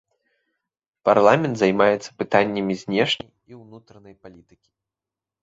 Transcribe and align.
Парламент 1.09 1.55
займаецца 1.61 2.09
пытаннямі 2.23 2.73
знешняй 2.83 3.33
і 3.55 3.61
ўнутранай 3.61 4.19
палітыкі. 4.27 4.69